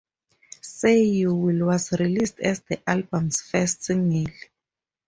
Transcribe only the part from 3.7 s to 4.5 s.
single.